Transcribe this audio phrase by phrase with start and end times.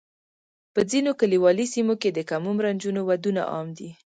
[0.73, 3.89] په ځینو کلیوالي سیمو کې د کم عمره نجونو ودونه عام دي.